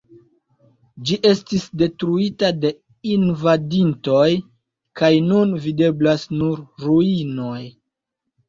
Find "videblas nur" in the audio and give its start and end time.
5.67-6.65